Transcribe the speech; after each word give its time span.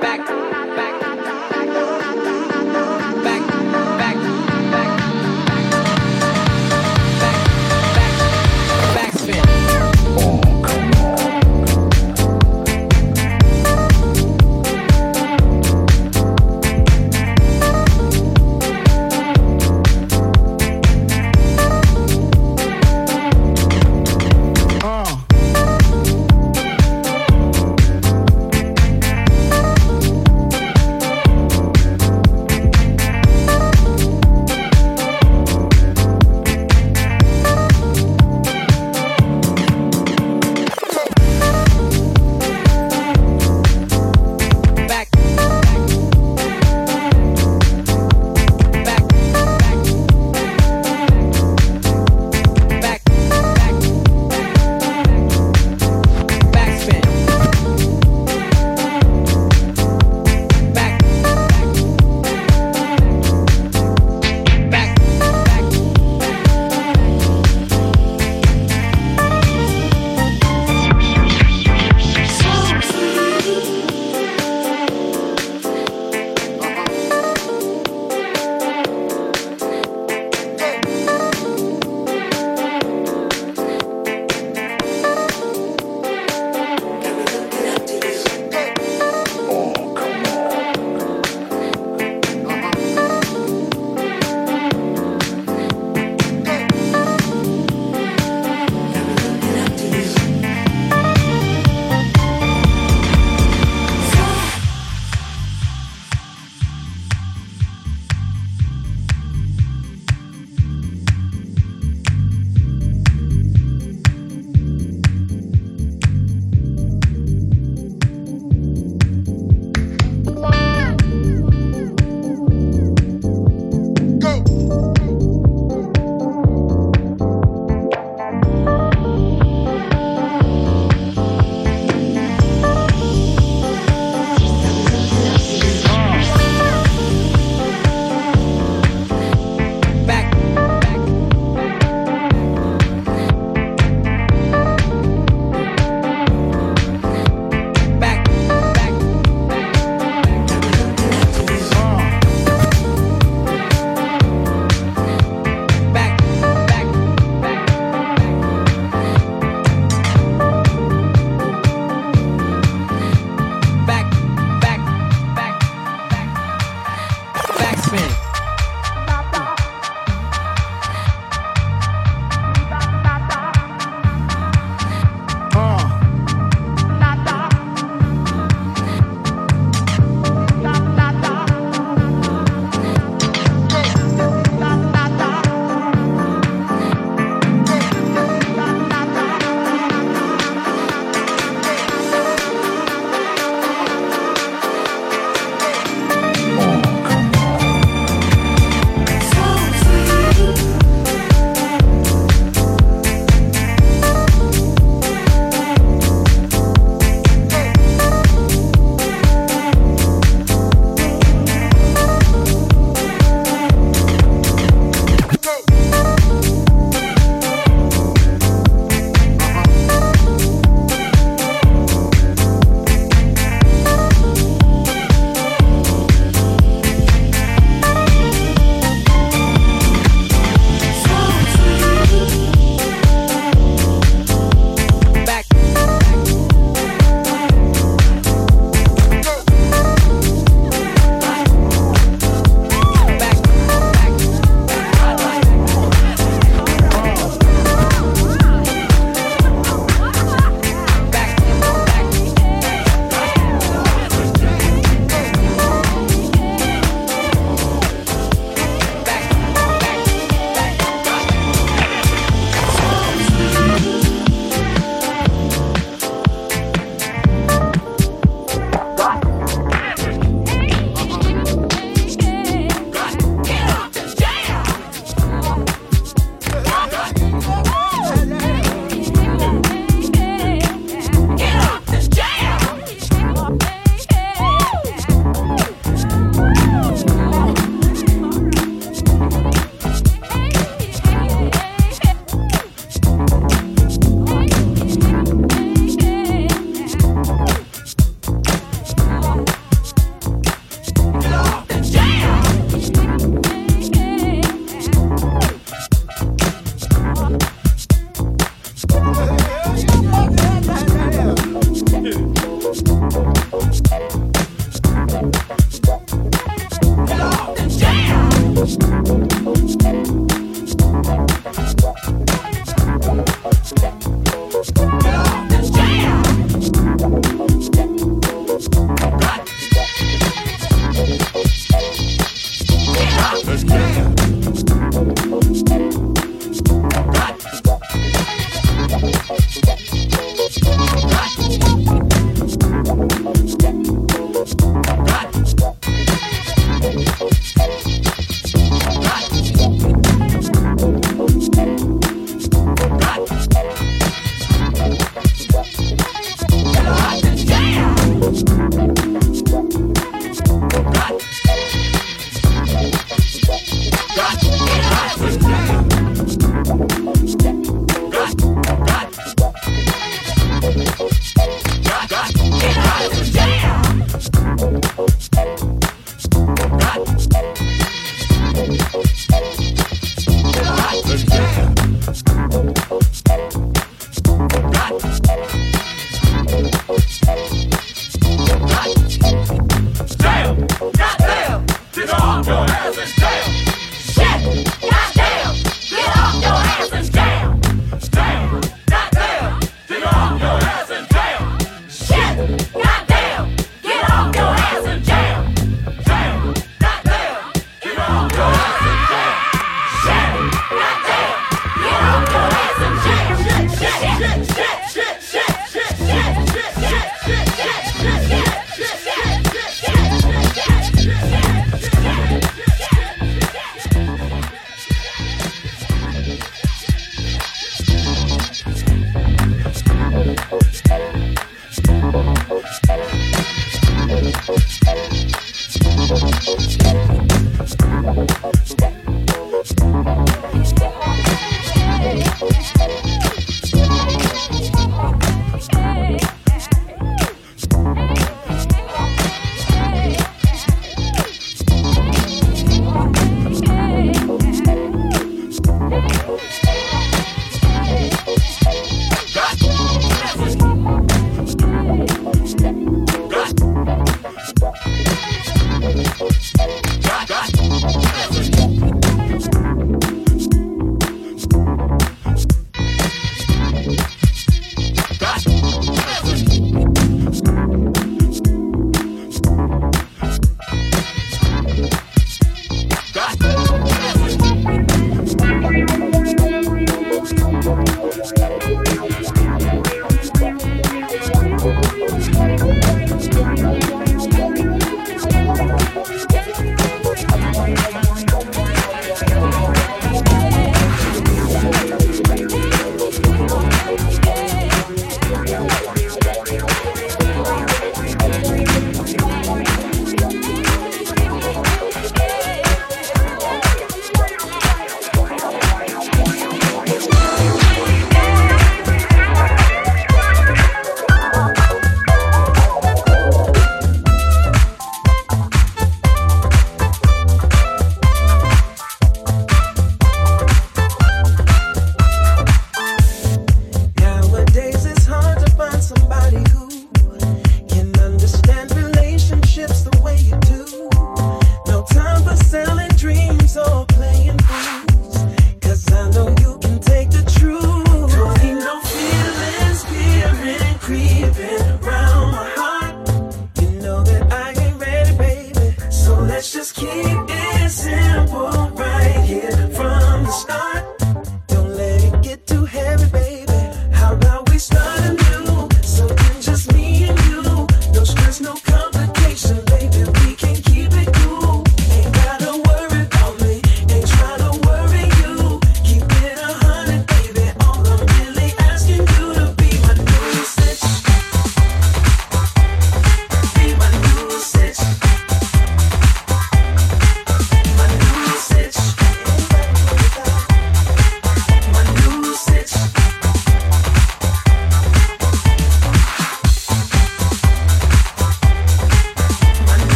back. 0.00 0.37